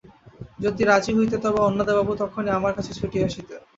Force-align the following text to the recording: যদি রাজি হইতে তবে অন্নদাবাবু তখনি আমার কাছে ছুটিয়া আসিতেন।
যদি 0.59 0.81
রাজি 0.83 1.11
হইতে 1.17 1.35
তবে 1.37 1.59
অন্নদাবাবু 1.61 2.11
তখনি 2.21 2.49
আমার 2.51 2.71
কাছে 2.77 2.91
ছুটিয়া 2.99 3.25
আসিতেন। 3.29 3.61